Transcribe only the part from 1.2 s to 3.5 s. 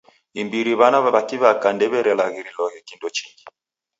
kiw'aka ndew'erelaghiriloghe kindo chingi.